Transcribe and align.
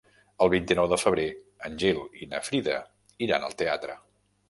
El 0.45 0.49
vint-i-nou 0.53 0.87
de 0.93 0.99
febrer 1.01 1.27
en 1.69 1.77
Gil 1.85 2.01
i 2.25 2.31
na 2.35 2.43
Frida 2.51 2.83
iran 3.29 3.51
al 3.51 3.59
teatre. 3.65 4.05